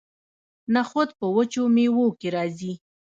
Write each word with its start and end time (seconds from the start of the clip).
نخود 0.75 1.09
په 1.19 1.25
وچو 1.35 1.63
میوو 1.75 2.07
کې 2.19 2.27
راځي. 2.35 2.73